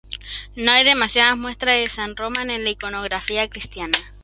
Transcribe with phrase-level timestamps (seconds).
[0.55, 3.99] No hay demasiadas muestras de San Román en la iconografía cristiana.